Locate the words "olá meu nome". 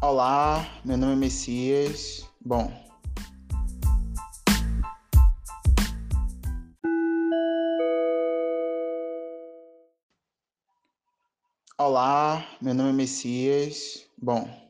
0.00-1.14, 11.76-12.90